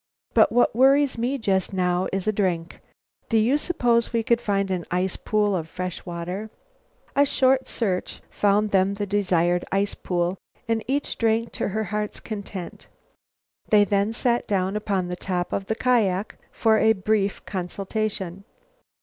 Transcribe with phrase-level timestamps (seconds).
[0.33, 2.79] But what worries me just now is a drink.
[3.29, 6.49] Do you suppose we could find an ice pool of fresh water?"
[7.15, 9.63] A short search found them the desired
[10.01, 12.87] pool, and each drank to her heart's content.
[13.69, 18.43] They then sat down upon the top of the kiak for a brief consultation.